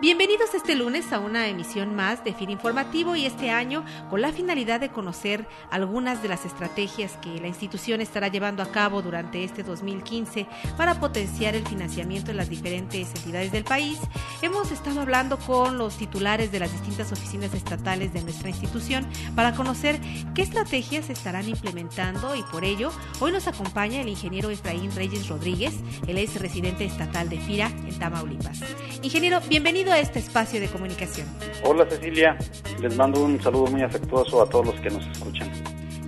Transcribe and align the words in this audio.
Bienvenidos 0.00 0.54
este 0.54 0.76
lunes 0.76 1.12
a 1.12 1.18
una 1.18 1.48
emisión 1.48 1.96
más 1.96 2.22
de 2.22 2.32
FIR 2.32 2.50
Informativo 2.50 3.16
y 3.16 3.26
este 3.26 3.50
año 3.50 3.84
con 4.08 4.20
la 4.20 4.30
finalidad 4.30 4.78
de 4.78 4.90
conocer 4.90 5.44
algunas 5.72 6.22
de 6.22 6.28
las 6.28 6.44
estrategias 6.44 7.16
que 7.20 7.40
la 7.40 7.48
institución 7.48 8.00
estará 8.00 8.28
llevando 8.28 8.62
a 8.62 8.70
cabo 8.70 9.02
durante 9.02 9.42
este 9.42 9.64
2015 9.64 10.46
para 10.76 11.00
potenciar 11.00 11.56
el 11.56 11.66
financiamiento 11.66 12.30
en 12.30 12.36
las 12.36 12.48
diferentes 12.48 13.12
entidades 13.12 13.50
del 13.50 13.64
país. 13.64 13.98
Hemos 14.40 14.70
estado 14.70 15.00
hablando 15.00 15.36
con 15.36 15.78
los 15.78 15.96
titulares 15.96 16.52
de 16.52 16.60
las 16.60 16.70
distintas 16.70 17.10
oficinas 17.10 17.52
estatales 17.52 18.12
de 18.12 18.22
nuestra 18.22 18.50
institución 18.50 19.04
para 19.34 19.56
conocer 19.56 20.00
qué 20.32 20.42
estrategias 20.42 21.10
estarán 21.10 21.48
implementando 21.48 22.36
y 22.36 22.44
por 22.44 22.64
ello 22.64 22.92
hoy 23.18 23.32
nos 23.32 23.48
acompaña 23.48 24.00
el 24.00 24.08
ingeniero 24.08 24.50
Efraín 24.50 24.94
Reyes 24.94 25.26
Rodríguez, 25.26 25.74
él 26.06 26.18
es 26.18 26.40
residente 26.40 26.84
estatal 26.84 27.28
de 27.28 27.40
FIRA 27.40 27.66
en 27.66 27.98
Tamaulipas. 27.98 28.60
Ingeniero, 29.02 29.40
bienvenido 29.48 29.87
a 29.92 29.98
este 29.98 30.18
espacio 30.18 30.60
de 30.60 30.68
comunicación. 30.68 31.26
Hola 31.64 31.86
Cecilia, 31.88 32.36
les 32.80 32.96
mando 32.96 33.22
un 33.24 33.40
saludo 33.40 33.66
muy 33.66 33.82
afectuoso 33.82 34.42
a 34.42 34.48
todos 34.48 34.66
los 34.66 34.80
que 34.80 34.90
nos 34.90 35.06
escuchan. 35.06 35.50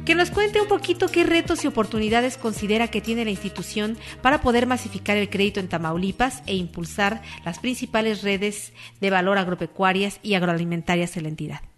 Que 0.04 0.14
nos 0.14 0.30
cuente 0.30 0.60
un 0.60 0.66
poquito 0.66 1.08
qué 1.08 1.24
retos 1.24 1.64
y 1.64 1.68
oportunidades 1.68 2.36
considera 2.36 2.88
que 2.88 3.00
tiene 3.00 3.24
la 3.24 3.30
institución 3.30 3.96
para 4.22 4.40
poder 4.40 4.66
masificar 4.66 5.16
el 5.16 5.30
crédito 5.30 5.60
en 5.60 5.68
Tamaulipas 5.68 6.42
e 6.46 6.54
impulsar 6.54 7.22
las 7.44 7.58
principales 7.58 8.22
redes 8.22 8.72
de 9.00 9.10
valor 9.10 9.38
agropecuarias 9.38 10.18
y 10.22 10.34
agroalimentarias 10.34 11.16
en 11.16 11.22
la 11.24 11.28
entidad. 11.28 11.69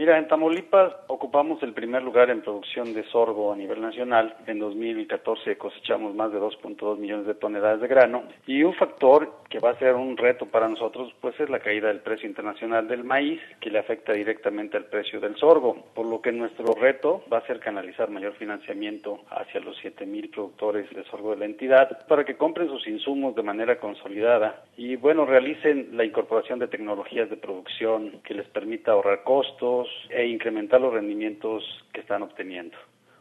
Mira, 0.00 0.16
en 0.16 0.28
Tamaulipas 0.28 0.94
ocupamos 1.08 1.62
el 1.62 1.74
primer 1.74 2.02
lugar 2.02 2.30
en 2.30 2.40
producción 2.40 2.94
de 2.94 3.04
sorgo 3.10 3.52
a 3.52 3.56
nivel 3.56 3.82
nacional. 3.82 4.34
En 4.46 4.58
2014 4.58 5.58
cosechamos 5.58 6.14
más 6.14 6.32
de 6.32 6.40
2.2 6.40 6.96
millones 6.96 7.26
de 7.26 7.34
toneladas 7.34 7.82
de 7.82 7.86
grano 7.86 8.22
y 8.46 8.62
un 8.62 8.72
factor 8.72 9.30
que 9.50 9.58
va 9.58 9.72
a 9.72 9.78
ser 9.78 9.96
un 9.96 10.16
reto 10.16 10.46
para 10.46 10.68
nosotros 10.68 11.12
pues 11.20 11.38
es 11.38 11.50
la 11.50 11.58
caída 11.58 11.88
del 11.88 11.98
precio 11.98 12.26
internacional 12.26 12.88
del 12.88 13.04
maíz 13.04 13.42
que 13.60 13.68
le 13.68 13.78
afecta 13.78 14.14
directamente 14.14 14.78
al 14.78 14.86
precio 14.86 15.20
del 15.20 15.36
sorgo, 15.36 15.76
por 15.94 16.06
lo 16.06 16.22
que 16.22 16.32
nuestro 16.32 16.72
reto 16.72 17.22
va 17.30 17.36
a 17.36 17.46
ser 17.46 17.60
canalizar 17.60 18.08
mayor 18.08 18.32
financiamiento 18.36 19.20
hacia 19.28 19.60
los 19.60 19.76
7.000 19.84 20.30
productores 20.30 20.88
de 20.94 21.04
sorgo 21.10 21.32
de 21.32 21.40
la 21.40 21.44
entidad 21.44 22.06
para 22.06 22.24
que 22.24 22.38
compren 22.38 22.68
sus 22.68 22.88
insumos 22.88 23.34
de 23.34 23.42
manera 23.42 23.78
consolidada 23.78 24.62
y 24.78 24.96
bueno, 24.96 25.26
realicen 25.26 25.90
la 25.92 26.06
incorporación 26.06 26.58
de 26.58 26.68
tecnologías 26.68 27.28
de 27.28 27.36
producción 27.36 28.22
que 28.24 28.32
les 28.32 28.48
permita 28.48 28.92
ahorrar 28.92 29.24
costos, 29.24 29.89
e 30.08 30.26
incrementar 30.26 30.80
los 30.80 30.92
rendimientos 30.92 31.64
que 31.92 32.00
están 32.00 32.22
obteniendo. 32.22 32.76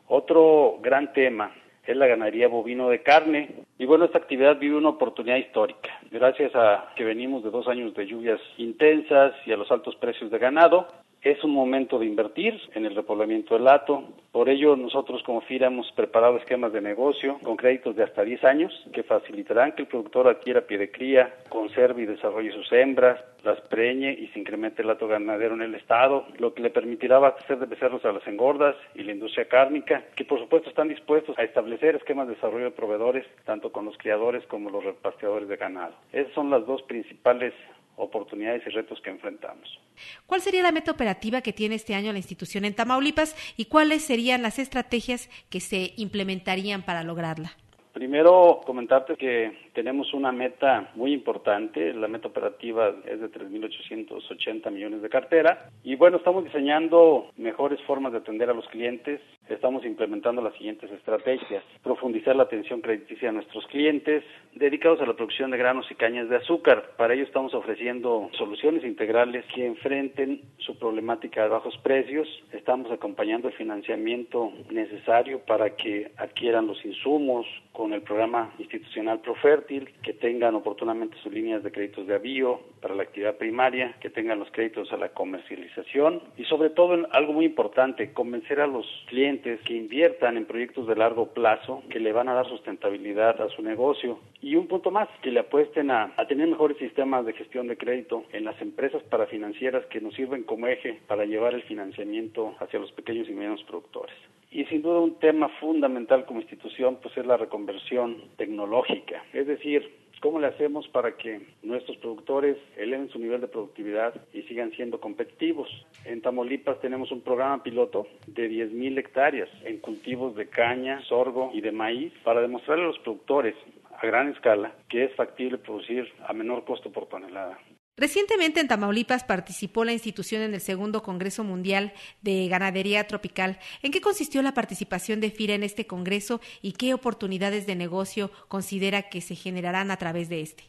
Otro 0.07 0.79
gran 0.81 1.13
tema 1.13 1.51
es 1.85 1.97
la 1.97 2.07
ganadería 2.07 2.47
bovino 2.47 2.89
de 2.89 3.01
carne. 3.01 3.49
Y 3.77 3.85
bueno, 3.85 4.05
esta 4.05 4.19
actividad 4.19 4.59
vive 4.59 4.77
una 4.77 4.89
oportunidad 4.89 5.37
histórica. 5.37 5.89
Gracias 6.11 6.51
a 6.55 6.93
que 6.95 7.03
venimos 7.03 7.43
de 7.43 7.49
dos 7.49 7.67
años 7.67 7.93
de 7.95 8.05
lluvias 8.05 8.39
intensas 8.57 9.33
y 9.45 9.51
a 9.51 9.57
los 9.57 9.71
altos 9.71 9.95
precios 9.95 10.29
de 10.29 10.37
ganado, 10.37 10.87
es 11.21 11.43
un 11.43 11.51
momento 11.51 11.99
de 11.99 12.05
invertir 12.05 12.59
en 12.73 12.85
el 12.85 12.95
repoblamiento 12.95 13.55
del 13.55 13.65
lato. 13.65 14.03
Por 14.31 14.47
ello, 14.47 14.75
nosotros 14.75 15.21
como 15.23 15.41
FIRA 15.41 15.67
hemos 15.67 15.91
preparado 15.91 16.37
esquemas 16.37 16.71
de 16.71 16.81
negocio 16.81 17.39
con 17.43 17.57
créditos 17.57 17.95
de 17.95 18.03
hasta 18.03 18.23
10 18.23 18.43
años 18.43 18.87
que 18.93 19.03
facilitarán 19.03 19.73
que 19.73 19.81
el 19.81 19.87
productor 19.87 20.27
adquiera 20.27 20.61
pie 20.61 20.77
de 20.77 20.91
cría, 20.91 21.33
conserve 21.49 22.03
y 22.03 22.05
desarrolle 22.05 22.51
sus 22.51 22.71
hembras, 22.71 23.19
las 23.43 23.59
preñe 23.61 24.11
y 24.11 24.27
se 24.27 24.39
incremente 24.39 24.81
el 24.81 24.87
lato 24.87 25.07
ganadero 25.07 25.55
en 25.55 25.61
el 25.61 25.75
estado, 25.75 26.25
lo 26.37 26.53
que 26.53 26.61
le 26.61 26.69
permitirá 26.69 27.17
abastecer 27.17 27.57
de 27.59 27.65
becerros 27.65 28.03
a 28.05 28.11
las 28.11 28.25
engordas 28.27 28.75
y 28.95 29.03
la 29.03 29.11
industria 29.11 29.47
cárnica, 29.47 30.03
que 30.15 30.25
por 30.25 30.39
supuesto 30.39 30.69
están 30.69 30.89
dispuestos 30.89 31.37
a 31.37 31.43
establecer 31.43 31.95
esquemas 31.95 32.27
de 32.27 32.35
desarrollo 32.35 32.65
de 32.65 32.71
proveedores, 32.71 33.25
tanto 33.45 33.71
con 33.71 33.85
los 33.85 33.97
criadores 33.97 34.45
como 34.47 34.69
los 34.69 34.83
repasteadores 34.83 35.49
de 35.49 35.57
ganado. 35.57 35.93
Esas 36.11 36.33
son 36.33 36.49
las 36.49 36.65
dos 36.65 36.81
principales 36.83 37.53
oportunidades 37.99 38.63
y 38.65 38.69
retos 38.69 38.99
que 39.01 39.09
enfrentamos. 39.09 39.79
¿Cuál 40.25 40.41
sería 40.41 40.63
la 40.63 40.71
meta 40.71 40.91
operativa 40.91 41.41
que 41.41 41.53
tiene 41.53 41.75
este 41.75 41.95
año 41.95 42.11
la 42.11 42.19
institución 42.19 42.65
en 42.65 42.73
Tamaulipas 42.73 43.35
y 43.57 43.65
cuáles 43.65 44.03
serían 44.03 44.41
las 44.41 44.59
estrategias 44.59 45.29
que 45.49 45.59
se 45.59 45.93
implementarían 45.97 46.83
para 46.83 47.03
lograrla? 47.03 47.51
Primero, 47.93 48.61
comentarte 48.65 49.15
que 49.15 49.68
tenemos 49.79 50.13
una 50.13 50.33
meta 50.33 50.91
muy 50.95 51.13
importante. 51.13 51.93
La 51.93 52.09
meta 52.09 52.27
operativa 52.27 52.93
es 53.05 53.21
de 53.21 53.31
3.880 53.31 54.69
millones 54.71 55.01
de 55.01 55.07
cartera. 55.07 55.69
Y 55.85 55.95
bueno, 55.95 56.17
estamos 56.17 56.43
diseñando 56.43 57.31
mejores 57.37 57.81
formas 57.83 58.11
de 58.11 58.17
atender 58.17 58.49
a 58.49 58.53
los 58.53 58.67
clientes. 58.67 59.21
Estamos 59.47 59.85
implementando 59.85 60.41
las 60.41 60.53
siguientes 60.55 60.91
estrategias. 60.91 61.63
Profundizar 61.81 62.35
la 62.35 62.43
atención 62.43 62.81
crediticia 62.81 63.29
a 63.29 63.31
nuestros 63.31 63.65
clientes 63.67 64.21
dedicados 64.53 64.99
a 64.99 65.05
la 65.05 65.13
producción 65.13 65.49
de 65.51 65.57
granos 65.57 65.89
y 65.89 65.95
cañas 65.95 66.27
de 66.27 66.35
azúcar. 66.35 66.91
Para 66.97 67.13
ello 67.13 67.23
estamos 67.23 67.53
ofreciendo 67.53 68.29
soluciones 68.37 68.83
integrales 68.83 69.45
que 69.55 69.65
enfrenten 69.65 70.41
su 70.57 70.77
problemática 70.77 71.43
de 71.43 71.49
bajos 71.49 71.77
precios. 71.77 72.27
Estamos 72.51 72.91
acompañando 72.91 73.47
el 73.47 73.53
financiamiento 73.53 74.51
necesario 74.69 75.39
para 75.39 75.77
que 75.77 76.11
adquieran 76.17 76.67
los 76.67 76.83
insumos 76.83 77.45
con 77.71 77.93
el 77.93 78.01
programa 78.01 78.53
institucional 78.59 79.21
Que 79.69 80.13
tengan 80.13 80.55
oportunamente 80.55 81.15
sus 81.21 81.31
líneas 81.31 81.61
de 81.61 81.71
créditos 81.71 82.07
de 82.07 82.15
avío 82.15 82.59
para 82.81 82.95
la 82.95 83.03
actividad 83.03 83.37
primaria, 83.37 83.95
que 84.01 84.09
tengan 84.09 84.39
los 84.39 84.49
créditos 84.49 84.91
a 84.91 84.97
la 84.97 85.09
comercialización 85.09 86.23
y 86.37 86.45
sobre 86.45 86.71
todo 86.71 87.07
algo 87.11 87.33
muy 87.33 87.45
importante, 87.45 88.11
convencer 88.11 88.61
a 88.61 88.65
los 88.65 88.87
clientes 89.09 89.61
que 89.61 89.75
inviertan 89.75 90.37
en 90.37 90.45
proyectos 90.45 90.87
de 90.87 90.95
largo 90.95 91.33
plazo 91.33 91.83
que 91.91 91.99
le 91.99 92.11
van 92.11 92.29
a 92.29 92.33
dar 92.33 92.47
sustentabilidad 92.47 93.39
a 93.41 93.49
su 93.49 93.61
negocio. 93.61 94.17
Y 94.41 94.55
un 94.55 94.67
punto 94.67 94.89
más, 94.89 95.07
que 95.21 95.29
le 95.29 95.41
apuesten 95.41 95.91
a, 95.91 96.13
a 96.17 96.25
tener 96.25 96.47
mejores 96.47 96.77
sistemas 96.77 97.23
de 97.27 97.33
gestión 97.33 97.67
de 97.67 97.77
crédito 97.77 98.23
en 98.33 98.45
las 98.45 98.59
empresas 98.63 99.03
parafinancieras 99.03 99.85
que 99.85 100.01
nos 100.01 100.15
sirven 100.15 100.43
como 100.43 100.65
eje 100.65 100.99
para 101.05 101.25
llevar 101.25 101.53
el 101.53 101.61
financiamiento 101.63 102.55
hacia 102.59 102.79
los 102.79 102.91
pequeños 102.93 103.29
y 103.29 103.33
medianos 103.33 103.63
productores. 103.65 104.15
Y 104.51 104.65
sin 104.65 104.81
duda 104.81 104.99
un 104.99 105.19
tema 105.19 105.49
fundamental 105.59 106.25
como 106.25 106.41
institución 106.41 106.97
pues 107.01 107.15
es 107.17 107.25
la 107.25 107.37
reconversión 107.37 108.23
tecnológica, 108.37 109.23
es 109.33 109.47
decir, 109.47 109.99
¿Cómo 110.21 110.39
le 110.39 110.47
hacemos 110.47 110.85
para 110.89 111.15
que 111.15 111.39
nuestros 111.63 111.95
productores 111.97 112.57
eleven 112.75 113.09
su 113.09 113.19
nivel 113.19 113.39
de 113.39 113.47
productividad 113.47 114.13
y 114.33 114.41
sigan 114.43 114.71
siendo 114.71 114.99
competitivos? 114.99 115.69
En 116.03 116.21
Tamaulipas 116.21 116.81
tenemos 116.81 117.09
un 117.13 117.21
programa 117.21 117.63
piloto 117.63 118.05
de 118.27 118.49
10.000 118.49 118.99
hectáreas 118.99 119.49
en 119.63 119.77
cultivos 119.77 120.35
de 120.35 120.49
caña, 120.49 121.01
sorgo 121.05 121.51
y 121.53 121.61
de 121.61 121.71
maíz 121.71 122.11
para 122.25 122.41
demostrarle 122.41 122.83
a 122.83 122.87
los 122.87 122.99
productores 122.99 123.55
a 123.97 124.05
gran 124.05 124.27
escala 124.29 124.73
que 124.89 125.05
es 125.05 125.15
factible 125.15 125.57
producir 125.57 126.11
a 126.27 126.33
menor 126.33 126.65
costo 126.65 126.91
por 126.91 127.07
tonelada. 127.07 127.57
Recientemente 127.99 128.61
en 128.61 128.69
Tamaulipas 128.69 129.25
participó 129.25 129.83
la 129.83 129.91
institución 129.91 130.41
en 130.41 130.53
el 130.53 130.61
segundo 130.61 131.03
Congreso 131.03 131.43
Mundial 131.43 131.91
de 132.21 132.47
Ganadería 132.47 133.05
Tropical. 133.05 133.59
¿En 133.83 133.91
qué 133.91 133.99
consistió 133.99 134.41
la 134.41 134.53
participación 134.53 135.19
de 135.19 135.31
FIRA 135.31 135.55
en 135.55 135.63
este 135.63 135.85
Congreso 135.85 136.39
y 136.61 136.71
qué 136.71 136.93
oportunidades 136.93 137.67
de 137.67 137.75
negocio 137.75 138.31
considera 138.47 139.09
que 139.09 139.19
se 139.19 139.35
generarán 139.35 139.91
a 139.91 139.97
través 139.97 140.29
de 140.29 140.39
este? 140.39 140.63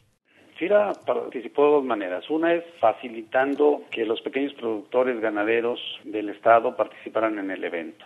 FIRA 0.57 0.91
participó 1.05 1.63
de 1.67 1.71
dos 1.71 1.85
maneras. 1.85 2.29
Una 2.29 2.53
es 2.53 2.65
facilitando 2.81 3.83
que 3.91 4.05
los 4.05 4.19
pequeños 4.21 4.53
productores 4.55 5.21
ganaderos 5.21 5.79
del 6.03 6.27
Estado 6.27 6.75
participaran 6.75 7.39
en 7.39 7.49
el 7.49 7.63
evento. 7.63 8.03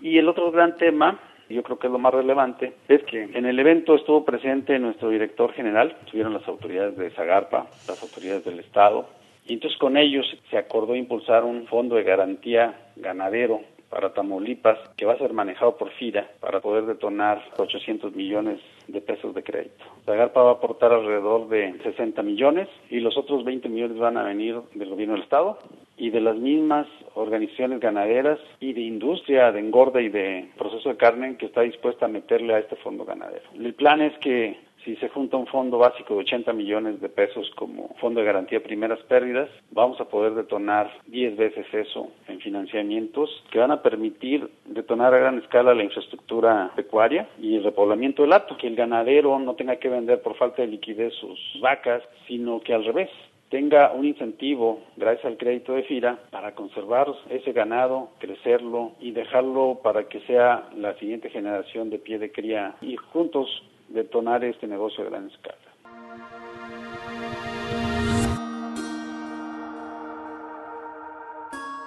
Y 0.00 0.16
el 0.16 0.30
otro 0.30 0.50
gran 0.50 0.78
tema 0.78 1.20
yo 1.48 1.62
creo 1.62 1.78
que 1.78 1.86
es 1.86 1.92
lo 1.92 1.98
más 1.98 2.14
relevante, 2.14 2.72
es 2.88 3.02
que 3.04 3.22
en 3.22 3.46
el 3.46 3.58
evento 3.58 3.94
estuvo 3.94 4.24
presente 4.24 4.78
nuestro 4.78 5.10
director 5.10 5.52
general, 5.52 5.96
estuvieron 6.04 6.32
las 6.32 6.46
autoridades 6.48 6.96
de 6.96 7.10
Zagarpa, 7.10 7.66
las 7.86 8.02
autoridades 8.02 8.44
del 8.44 8.60
Estado, 8.60 9.06
y 9.46 9.54
entonces 9.54 9.78
con 9.78 9.96
ellos 9.96 10.26
se 10.50 10.56
acordó 10.56 10.94
impulsar 10.94 11.44
un 11.44 11.66
fondo 11.66 11.96
de 11.96 12.04
garantía 12.04 12.74
ganadero 12.96 13.60
para 13.92 14.14
Tamaulipas, 14.14 14.78
que 14.96 15.04
va 15.04 15.12
a 15.12 15.18
ser 15.18 15.34
manejado 15.34 15.76
por 15.76 15.90
FIRA 15.90 16.26
para 16.40 16.60
poder 16.60 16.86
detonar 16.86 17.42
800 17.58 18.14
millones 18.16 18.58
de 18.88 19.02
pesos 19.02 19.34
de 19.34 19.42
crédito. 19.42 19.84
Zagarpa 20.06 20.42
va 20.42 20.50
a 20.52 20.54
aportar 20.54 20.92
alrededor 20.92 21.48
de 21.48 21.78
60 21.82 22.22
millones 22.22 22.68
y 22.88 23.00
los 23.00 23.18
otros 23.18 23.44
20 23.44 23.68
millones 23.68 23.98
van 23.98 24.16
a 24.16 24.22
venir 24.22 24.58
del 24.74 24.88
gobierno 24.88 25.14
del 25.14 25.24
Estado 25.24 25.58
y 26.02 26.10
de 26.10 26.20
las 26.20 26.36
mismas 26.36 26.88
organizaciones 27.14 27.78
ganaderas 27.78 28.40
y 28.58 28.72
de 28.72 28.80
industria 28.80 29.52
de 29.52 29.60
engorda 29.60 30.00
y 30.02 30.08
de 30.08 30.48
proceso 30.58 30.88
de 30.88 30.96
carne 30.96 31.36
que 31.36 31.46
está 31.46 31.60
dispuesta 31.60 32.06
a 32.06 32.08
meterle 32.08 32.54
a 32.54 32.58
este 32.58 32.74
fondo 32.74 33.04
ganadero. 33.04 33.44
El 33.54 33.72
plan 33.74 34.00
es 34.00 34.12
que 34.18 34.56
si 34.84 34.96
se 34.96 35.08
junta 35.10 35.36
un 35.36 35.46
fondo 35.46 35.78
básico 35.78 36.14
de 36.14 36.20
80 36.22 36.52
millones 36.54 37.00
de 37.00 37.08
pesos 37.08 37.48
como 37.54 37.94
fondo 38.00 38.18
de 38.18 38.26
garantía 38.26 38.58
de 38.58 38.64
primeras 38.64 38.98
pérdidas, 39.04 39.48
vamos 39.70 40.00
a 40.00 40.06
poder 40.06 40.34
detonar 40.34 40.90
10 41.06 41.36
veces 41.36 41.66
eso 41.72 42.08
en 42.26 42.40
financiamientos 42.40 43.30
que 43.52 43.60
van 43.60 43.70
a 43.70 43.80
permitir 43.80 44.50
detonar 44.64 45.14
a 45.14 45.18
gran 45.18 45.38
escala 45.38 45.72
la 45.72 45.84
infraestructura 45.84 46.72
pecuaria 46.74 47.28
y 47.40 47.54
el 47.54 47.62
repoblamiento 47.62 48.22
del 48.22 48.32
hato, 48.32 48.56
que 48.56 48.66
el 48.66 48.74
ganadero 48.74 49.38
no 49.38 49.54
tenga 49.54 49.76
que 49.76 49.88
vender 49.88 50.20
por 50.20 50.36
falta 50.36 50.62
de 50.62 50.68
liquidez 50.68 51.14
sus 51.14 51.38
vacas, 51.60 52.02
sino 52.26 52.60
que 52.60 52.74
al 52.74 52.84
revés, 52.84 53.10
tenga 53.52 53.92
un 53.92 54.06
incentivo 54.06 54.80
gracias 54.96 55.26
al 55.26 55.36
crédito 55.36 55.74
de 55.74 55.82
FIRA 55.82 56.18
para 56.30 56.54
conservar 56.54 57.06
ese 57.28 57.52
ganado, 57.52 58.08
crecerlo 58.18 58.92
y 58.98 59.10
dejarlo 59.10 59.80
para 59.82 60.08
que 60.08 60.20
sea 60.20 60.70
la 60.74 60.94
siguiente 60.94 61.28
generación 61.28 61.90
de 61.90 61.98
pie 61.98 62.18
de 62.18 62.32
cría 62.32 62.76
y 62.80 62.96
juntos 62.96 63.46
detonar 63.88 64.42
este 64.42 64.66
negocio 64.66 65.04
a 65.04 65.10
gran 65.10 65.28
escala. 65.28 65.58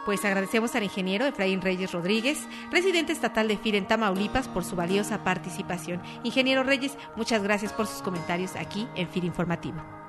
Pues 0.05 0.23
agradecemos 0.23 0.75
al 0.75 0.83
ingeniero 0.83 1.25
Efraín 1.25 1.63
Reyes 1.63 1.91
Rodríguez, 1.91 2.47
residente 2.71 3.11
estatal 3.11 3.47
de 3.47 3.57
FIR 3.57 3.73
en 3.73 3.87
Tamaulipas, 3.87 4.47
por 4.47 4.63
su 4.63 4.75
valiosa 4.75 5.23
participación. 5.23 5.99
Ingeniero 6.23 6.61
Reyes, 6.61 6.95
muchas 7.15 7.41
gracias 7.41 7.73
por 7.73 7.87
sus 7.87 8.03
comentarios 8.03 8.55
aquí 8.55 8.85
en 8.95 9.07
FIR 9.07 9.25
Informativo. 9.25 10.04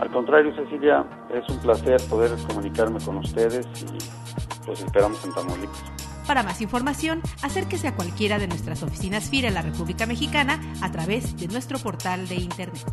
Al 0.00 0.10
contrario, 0.10 0.54
Cecilia, 0.54 1.04
es 1.32 1.48
un 1.48 1.58
placer 1.58 2.00
poder 2.08 2.30
comunicarme 2.46 3.00
con 3.00 3.18
ustedes 3.18 3.66
y 3.82 4.64
pues 4.64 4.80
esperamos 4.80 5.24
en 5.24 5.32
Tamaulipas. 5.32 5.82
Para 6.26 6.42
más 6.42 6.60
información, 6.60 7.22
acérquese 7.42 7.88
a 7.88 7.96
cualquiera 7.96 8.38
de 8.38 8.46
nuestras 8.46 8.82
oficinas 8.82 9.30
FIR 9.30 9.46
en 9.46 9.54
la 9.54 9.62
República 9.62 10.06
Mexicana 10.06 10.60
a 10.82 10.92
través 10.92 11.36
de 11.36 11.48
nuestro 11.48 11.78
portal 11.78 12.28
de 12.28 12.34
Internet. 12.34 12.84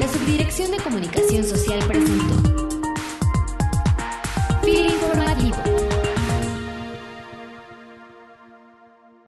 La 0.00 0.08
Subdirección 0.08 0.70
de 0.70 0.78
Comunicación 0.78 1.44
Social 1.44 1.80
presentó 1.86 2.37